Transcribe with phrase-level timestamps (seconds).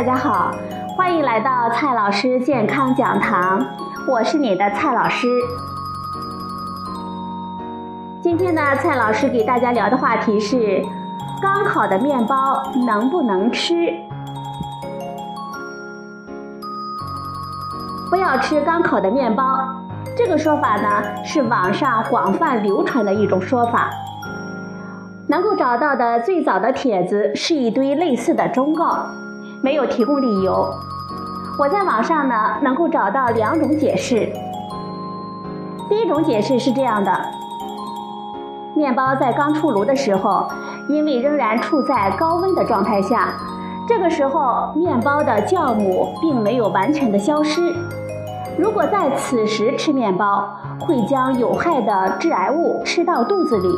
[0.00, 0.50] 大家好，
[0.96, 3.62] 欢迎来到蔡老师健康讲堂，
[4.08, 5.28] 我是你的蔡老师。
[8.22, 10.82] 今天呢，蔡老师给大家聊的话题是：
[11.42, 13.92] 刚烤的面包能不能吃？
[18.08, 19.44] 不要吃刚烤的面包，
[20.16, 20.88] 这个说法呢
[21.22, 23.90] 是网上广泛流传的一种说法。
[25.28, 29.04] 能够找到的最早的帖子是一堆类似的忠告，
[29.62, 30.74] 没有提供理由。
[31.58, 34.32] 我在网上呢能够找到两种解释。
[35.88, 37.12] 第一种解释是这样的：
[38.74, 40.46] 面包在刚出炉的时候，
[40.88, 43.34] 因为仍然处在高温的状态下，
[43.88, 47.74] 这个时候面包的酵母并没有完全的消失。
[48.58, 53.68] 如果在此时吃面包，会将有害的致癌物吃到肚子里。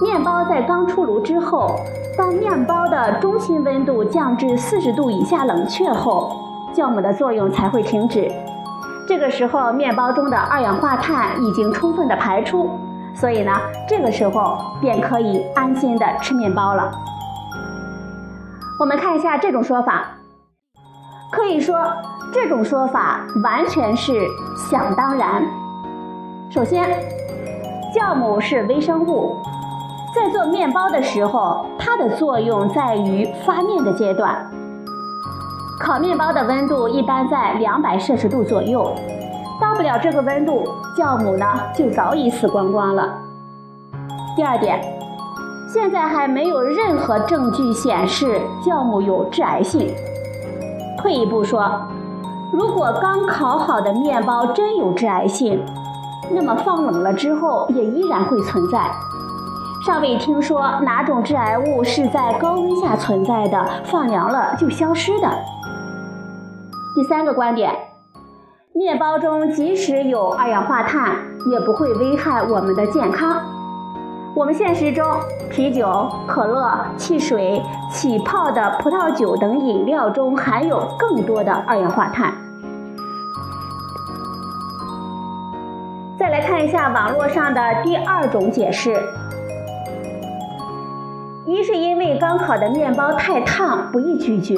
[0.00, 1.80] 面包在刚出炉之后，
[2.16, 6.36] 当面包的中心温度降至四十度以下冷却后，
[6.72, 8.30] 酵母的作用才会停止。
[9.08, 12.70] 这个时候，面包中的二氧化碳已经充分的排出，
[13.12, 13.52] 所以呢，
[13.88, 16.92] 这个时候便可以安心的吃面包了。
[18.78, 20.04] 我们看一下这种说法，
[21.32, 21.76] 可以说
[22.32, 24.12] 这种说法完全是
[24.70, 25.42] 想当然。
[26.50, 26.88] 首先，
[27.92, 29.34] 酵母是微生物。
[30.30, 34.34] 做面包的时候，它的作用在于发面的阶段。
[35.80, 38.92] 烤面包的温度一般在两百摄氏度左右，
[39.60, 40.64] 到不了这个温度，
[40.96, 43.08] 酵母呢就早已死光光了。
[44.36, 44.80] 第二点，
[45.72, 49.94] 现在还没有任何证据显示酵母有致癌性。
[50.96, 51.70] 退一步说，
[52.52, 55.64] 如果刚烤好的面包真有致癌性，
[56.30, 58.90] 那么放冷了之后也依然会存在。
[59.88, 65.26] 尚未听说哪种致癌物是在高温下存在的，放凉了就消失的。
[66.94, 67.74] 第三个观点，
[68.74, 71.16] 面包中即使有二氧化碳，
[71.50, 73.40] 也不会危害我们的健康。
[74.36, 75.02] 我们现实中，
[75.48, 82.30] 啤酒、可乐、汽水、起泡的葡萄酒等饮料中含有更多的二氧化碳。
[86.18, 89.02] 再来看一下网络上的第二种解释。
[91.48, 94.54] 一是因为刚烤的面包太烫，不易咀嚼，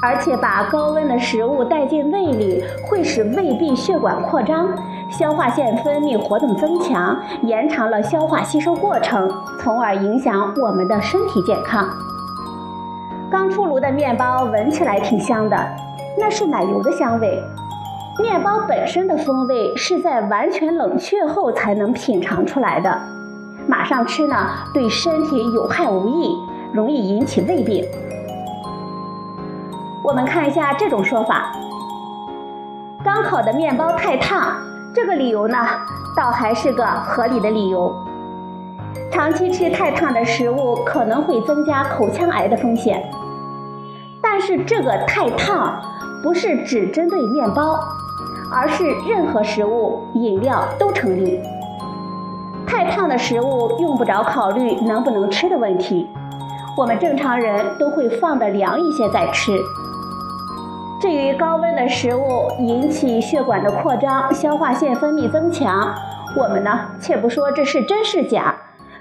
[0.00, 4.68] 而且把高温的食物带进胃里，会使胃壁血管扩张，
[5.10, 9.28] 消化腺分泌活动增强，延长了消化吸收过程，
[9.58, 11.88] 从而影响我们的身体健康。
[13.28, 15.56] 刚出炉的面包闻起来挺香的，
[16.16, 17.42] 那是奶油的香味。
[18.20, 22.96] 面包本身的风味是在完全冷却后才能品尝出来的。
[23.68, 24.36] 马上吃呢，
[24.74, 26.36] 对身体有害无益，
[26.72, 27.84] 容易引起胃病。
[30.02, 31.52] 我们看一下这种说法：
[33.04, 34.54] 刚烤的面包太烫，
[34.94, 35.56] 这个理由呢，
[36.16, 37.94] 倒还是个合理的理由。
[39.12, 43.08] 长期吃太烫的食物可能会增加口腔癌的风险，
[44.20, 45.80] 但是这个太烫
[46.22, 47.78] 不是只针对面包，
[48.50, 51.40] 而是任何食物、饮料都成立。
[52.80, 56.08] 太烫的食物用不着考虑能不能吃的问题，
[56.78, 59.52] 我们正常人都会放的凉一些再吃。
[60.98, 65.94] 至于高温的食物引起血管的扩张、消化腺分泌增强，
[66.34, 68.54] 我们呢且不说这是真是假，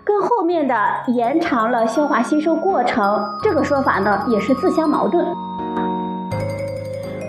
[0.04, 0.76] 跟后面的
[1.08, 5.26] 延长了消化吸收过程这个说法呢也是自相矛盾。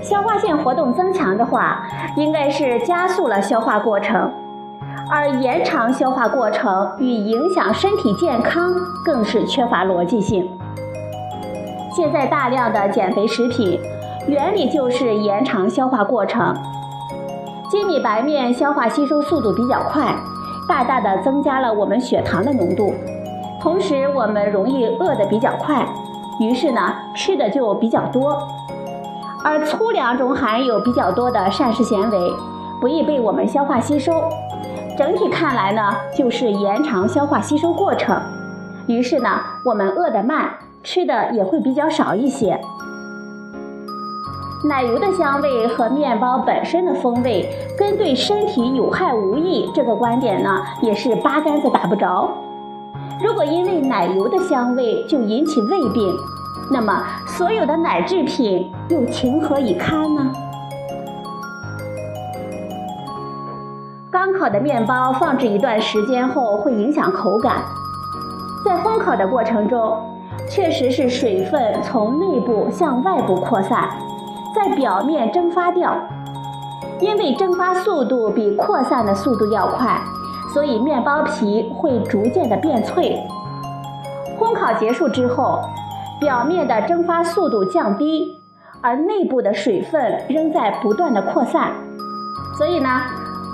[0.03, 4.29] 消化腺活动增强的话，应该是加速了消化过程。
[5.11, 8.73] 而延长消化过程与影响身体健康
[9.05, 10.49] 更是缺乏逻辑性。
[11.97, 13.81] 现在大量的减肥食品，
[14.29, 16.55] 原理就是延长消化过程。
[17.69, 20.15] 精米白面消化吸收速度比较快，
[20.69, 22.95] 大大的增加了我们血糖的浓度，
[23.61, 25.85] 同时我们容易饿得比较快，
[26.39, 28.39] 于是呢吃的就比较多。
[29.43, 32.33] 而粗粮中含有比较多的膳食纤维，
[32.81, 34.13] 不易被我们消化吸收。
[35.01, 35.81] 整体看来呢，
[36.15, 38.21] 就是延长消化吸收过程，
[38.87, 40.51] 于是呢，我们饿得慢，
[40.83, 42.61] 吃的也会比较少一些。
[44.63, 47.49] 奶油的香味和面包本身的风味，
[47.79, 52.29] 跟对身体有害无益这个观点呢，也是八竿子打不着。
[53.25, 56.15] 如果因为奶油的香味就引起胃病，
[56.71, 60.31] 那么所有的奶制品又情何以堪呢？
[64.31, 67.65] 刚烤的面包放置一段时间后会影响口感，
[68.65, 69.99] 在烘烤的过程中，
[70.49, 73.89] 确实是水分从内部向外部扩散，
[74.55, 75.97] 在表面蒸发掉。
[77.01, 80.01] 因为蒸发速度比扩散的速度要快，
[80.55, 83.19] 所以面包皮会逐渐的变脆。
[84.39, 85.59] 烘烤结束之后，
[86.21, 88.41] 表面的蒸发速度降低，
[88.81, 91.73] 而内部的水分仍在不断的扩散，
[92.57, 92.89] 所以呢，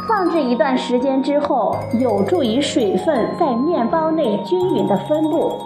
[0.08, 5.58] 放置一段时间之后，有助于水分在面包内均匀的分布。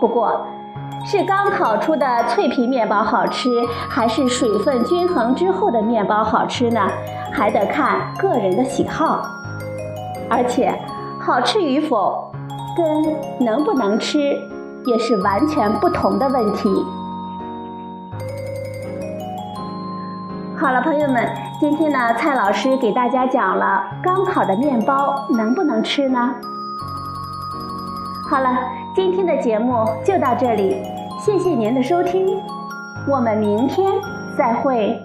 [0.00, 0.40] 不过，
[1.04, 3.48] 是刚烤出的脆皮面包好吃，
[3.88, 6.80] 还是水分均衡之后的面包好吃呢？
[7.32, 9.22] 还得看个人的喜好。
[10.28, 10.76] 而且，
[11.20, 12.32] 好吃与否，
[12.76, 14.36] 跟能不能吃
[14.86, 16.68] 也是完全不同的问题。
[20.58, 21.26] 好了，朋友们，
[21.60, 26.34] 今天呢，蔡老师给大家讲了刚烤的面包能不能吃呢？
[28.30, 28.48] 好了。
[28.96, 30.82] 今天的节目就到这里，
[31.20, 32.26] 谢谢您的收听，
[33.06, 33.92] 我们明天
[34.36, 35.00] 再会。